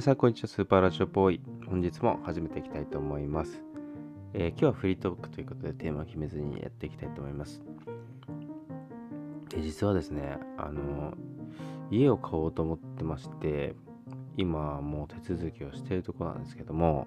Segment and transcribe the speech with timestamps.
[0.00, 1.42] 皆さんこんにちはスーパーラジオボーイ。
[1.68, 3.62] 本日も始めていきたいと思います、
[4.32, 7.60] えー今日はフリートークということでテーマを決めずにやっていきたいと思います。
[9.50, 11.12] で実はですねあの
[11.90, 13.76] 家を買おうと思ってまして
[14.38, 17.06] 今もう手続きをしているところなんですけども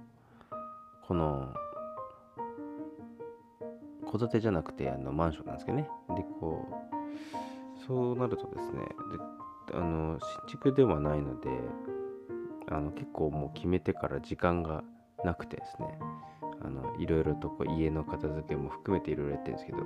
[1.07, 1.51] この
[4.11, 5.89] 戸建てじゃなくてあのマンションなんですけどね。
[6.15, 6.63] でこ
[7.81, 8.81] うそうなるとですね
[9.71, 11.49] であの新築ではないので
[12.73, 14.83] あの結構もう決めてから時間が
[15.23, 15.99] なくてですね。
[16.61, 19.79] あのいろいろとこう家の片付けも含めていろいろやってるんですけど。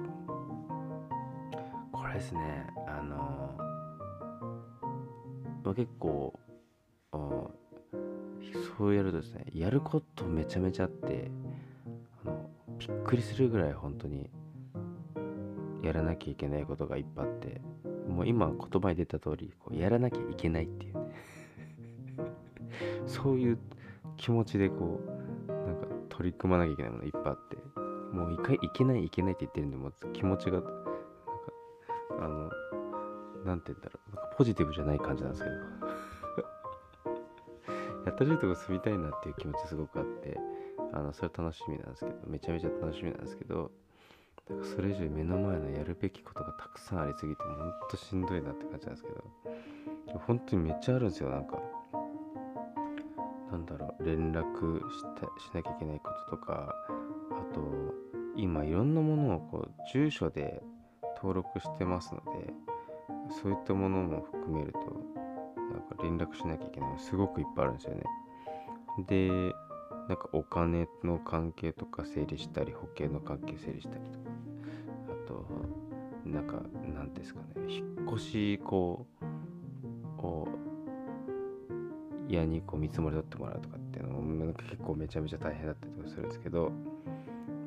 [1.92, 3.56] これですねあの
[5.64, 6.40] まあ結構
[8.78, 11.32] そうやるとですねやることめちゃめちゃあって
[12.24, 14.30] あのびっくりするぐらい本当に
[15.84, 17.60] やらなきゃいけないことがいっぱいあって
[18.08, 21.08] もう今言葉に出た通りこうやらなきゃいけないっていうね。
[23.08, 23.58] そういう
[24.18, 25.00] 気持ちでこ
[25.48, 27.58] うなんか取り組まなきゃいけないものいっぱいあって
[28.14, 30.70] もういかいけないいけないって言ってるんでもう気持ちがなんか
[32.20, 32.52] あの
[33.46, 34.16] なんて言うんだろう。
[34.16, 35.56] なんかポジティブじゃない感じなんですけど。
[38.08, 40.40] やったらしいとこ住みたいなっていう気持ちすごくあって
[40.94, 43.70] あのそれ楽しみなんですけどめちゃめちゃ楽しみなんですけど
[44.50, 49.24] なんかそれ以上に目の前のやるべきことがたくさんありすぎてほんとしんどいなって感じなんですけど
[50.26, 51.30] 本当にめっちゃあるんですよ。
[51.30, 51.60] なんか
[53.52, 56.74] なんだろう連絡したしなきゃいけないこととか
[57.32, 57.62] あと
[58.36, 60.62] 今いろんなものをこう住所で
[61.18, 62.54] 登録してますので
[63.42, 68.04] そういったものも含めるとなんか連絡しなきゃいけないのすごくいっぱいあるんですよね。
[69.08, 69.30] で
[70.08, 74.26] なんかお金の関係とか整理したり保険の関係整理したりとか
[75.10, 75.46] あと
[76.26, 76.62] なんか
[76.96, 79.26] なんですかね引っ越しこう
[80.28, 80.48] を
[82.28, 86.72] 家にこう見積もり取ってもらうとかっていうのもなんか結構めちゃめちゃ大変だったりとかするんですけど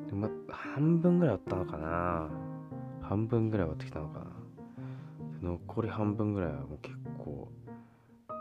[0.07, 2.29] でま半分ぐらい終わったのかな。
[3.01, 4.25] 半分ぐらい終わってきたのかな。
[5.41, 7.51] 残り半分ぐらいはもう結構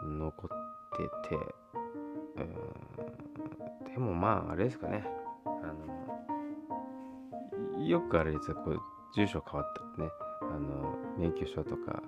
[0.04, 0.50] 残っ
[0.96, 1.36] てて
[2.36, 5.04] うんでもまああれですかね。
[5.44, 5.72] あ
[7.78, 8.80] のよくあれですよこう
[9.14, 10.12] 住所変わったらね。
[10.42, 12.02] あの免許証とか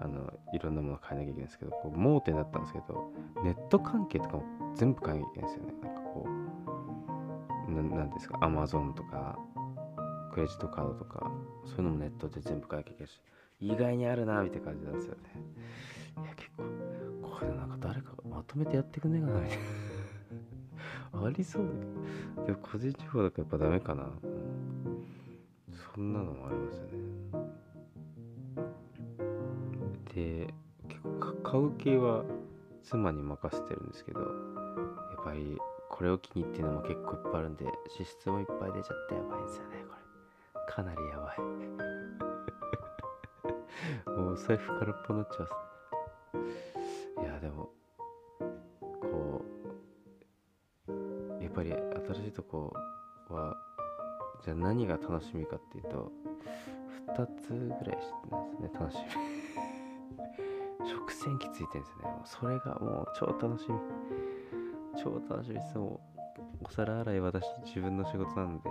[0.00, 3.10] あのいろんなもの変えなきゃいけないんですけどこう盲点だったんですけど
[3.42, 5.74] ネット関係とかも全部変えなきゃいけないんですよね。
[5.82, 9.38] なんかこうななんですかアマゾンとか
[10.32, 11.30] クレジットカードとか
[11.64, 13.20] そういうのもネットで全部変えなきゃいけないし
[13.60, 15.20] 意外にあるなみたいな感じなんですよね。
[16.22, 16.64] いや結構
[17.22, 19.64] これなんか誰かがまとめてやってくんねえかなみたいな。
[21.26, 22.46] ありそうだけど。
[22.46, 25.04] でも個人情報だからやっぱダメかな、うん。
[25.94, 27.45] そんなのもありますよね。
[30.16, 30.48] で
[30.88, 32.24] 結構買う系は
[32.82, 34.30] 妻に任せてるんですけどやっ
[35.22, 35.58] ぱり
[35.90, 37.66] これを機にっていうのも結構いっぱいあるんで
[37.98, 40.74] 支出もいっぱい出ちゃってやばいんですよねこれ。
[40.74, 41.40] かなりやばい。
[44.18, 45.52] もうお財布空っぽになっちゃいます。
[47.18, 47.70] ねいやでも
[49.02, 49.44] こ
[50.88, 50.92] う
[51.42, 52.72] やっぱり新しいとこ
[53.28, 53.54] は
[54.42, 56.10] じゃあ何が楽しみかっていうと
[57.08, 57.98] 2つぐらい
[58.30, 59.85] なんですね楽しみ。
[60.84, 62.14] 食洗機ついてるんですよね。
[62.24, 63.78] それがもう超楽しみ。
[65.02, 65.78] 超楽しみです。
[65.78, 66.00] も
[66.60, 68.70] うお皿洗い私自分の仕事なので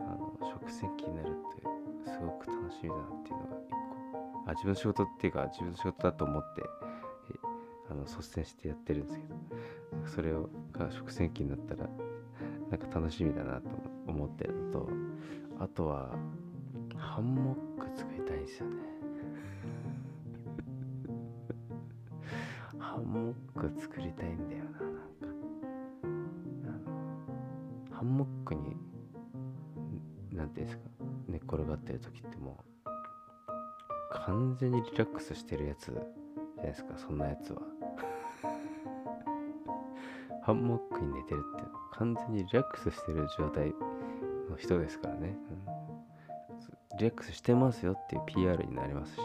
[0.00, 4.50] あの食洗機になるってすごく楽しみだなっていうのが一個。
[4.50, 6.62] あ自分の仕事っていうか自分の仕事だと思って
[7.90, 9.34] あの率先してやってるんですけど
[10.06, 11.88] それをが食洗機になったら
[12.70, 13.68] なんか楽しみだなと
[14.06, 14.88] 思ってるのと
[15.58, 16.10] あとは
[16.96, 18.77] ハンモック作りたいんですよね。
[22.98, 24.98] ハンモック作りたいんだよななんか。
[26.64, 26.66] あ
[27.92, 28.74] のハンモックに
[30.32, 30.82] なんていうんですか
[31.28, 32.88] 寝っ転がってる時ってもう
[34.26, 35.94] 完全にリラックスしてるやつじゃ
[36.56, 37.62] ないですかそんなやつは。
[40.42, 41.62] ハンモックに寝てるって
[41.92, 43.72] 完全にリラックスしてる状態
[44.50, 45.52] の人ですからね、う
[46.94, 46.96] ん。
[46.98, 49.20] リラックスしてますよっていう PR になりますし。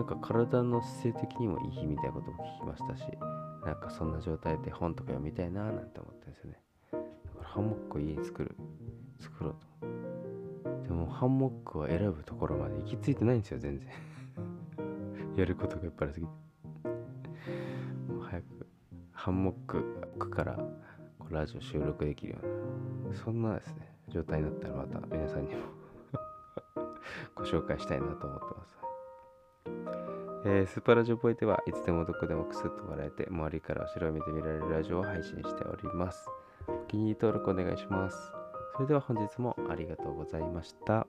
[0.00, 3.04] なんか体の姿勢的にもいい日みたいなことも聞きましたし
[3.66, 6.56] なんかそんな状態で本とか読みたいななんて思ってんですよね。
[6.90, 7.04] だか
[7.42, 8.56] らハンモックを家に作る
[9.20, 13.88] 作ろうとでもハンモックを選ぶところまで行き着いてないんですよ全然。
[15.36, 16.32] やることがいっぱいありすぎて。
[18.10, 18.66] もう早く
[19.12, 20.56] ハンモックから
[21.18, 22.38] こうラジオ収録できるよ
[23.04, 25.60] うなそんなですね状態になったらまた皆さんにも
[27.36, 28.89] ご紹介したいなと思ってます。
[30.44, 36.28] えースーパーラジオボーイではいつでもどこでもクスッと笑えて周りから後ろを見てみられるラジオを配信しております。
[36.66, 38.16] お気に入り登録お願いします。
[38.74, 41.06] それでは本日もありがとうございました。